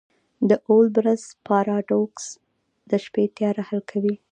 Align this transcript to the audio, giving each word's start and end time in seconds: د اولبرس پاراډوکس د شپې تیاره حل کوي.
د 0.49 0.51
اولبرس 0.69 1.23
پاراډوکس 1.45 2.25
د 2.89 2.91
شپې 3.03 3.25
تیاره 3.37 3.63
حل 3.69 3.81
کوي. 3.91 4.15